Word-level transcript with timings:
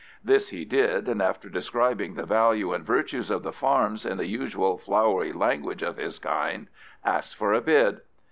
This 0.23 0.49
he 0.49 0.65
did, 0.65 1.07
and, 1.07 1.21
after 1.21 1.47
describing 1.47 2.15
the 2.15 2.25
value 2.25 2.73
and 2.73 2.83
virtues 2.83 3.29
of 3.29 3.43
the 3.43 3.51
farms 3.51 4.03
in 4.03 4.17
the 4.17 4.25
usual 4.25 4.75
flowery 4.79 5.31
language 5.31 5.83
of 5.83 5.97
his 5.97 6.17
kind, 6.17 6.69
asked 7.05 7.35
for 7.35 7.53
a 7.53 7.61
bid. 7.61 8.01